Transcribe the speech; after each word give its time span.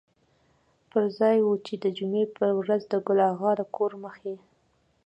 پر 0.89 1.03
ځای 1.19 1.37
و 1.43 1.49
چې 1.65 1.73
د 1.83 1.85
جمعې 1.97 2.25
په 2.37 2.45
ورځ 2.59 2.81
د 2.91 2.93
ګل 3.07 3.19
اغا 3.31 3.51
د 3.59 3.61
کور 3.75 3.91
مخکې. 4.03 4.35